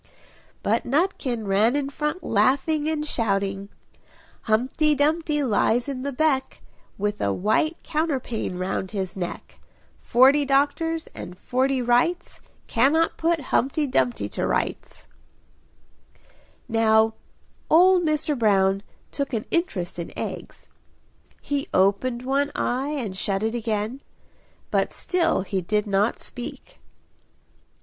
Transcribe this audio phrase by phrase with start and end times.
[0.63, 3.69] But Nutkin ran in front laughing, and shouting
[4.49, 6.63] "Humpty Dumpty lies in the beck,
[6.97, 9.59] With a white counterpane round his neck,
[9.99, 15.07] Forty doctors and forty wrights, Cannot put Humpty Dumpty to rights!"
[16.67, 17.13] Now
[17.69, 18.35] old Mr.
[18.35, 18.81] Brown
[19.11, 20.67] took an interest in eggs;
[21.43, 24.01] he opened one eye and shut it again.
[24.71, 26.79] But still he did not speak.